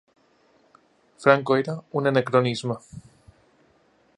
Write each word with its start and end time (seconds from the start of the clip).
Franco 1.19 1.55
era 1.57 1.79
un 1.91 2.07
anacronisme 2.07 2.75